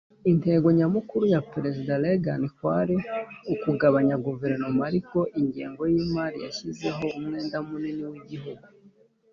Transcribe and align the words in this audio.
intego 0.31 0.67
nyamukuru 0.77 1.23
ya 1.33 1.41
perezida 1.51 1.93
reagan 2.03 2.41
kwari 2.55 2.95
ukugabanya 3.53 4.15
guverinoma. 4.25 4.81
ariko 4.89 5.17
ingengo 5.41 5.81
yimari 5.93 6.37
yashizeho 6.45 7.03
umwenda 7.17 7.57
munini 7.67 8.03
wigihugu. 8.13 8.65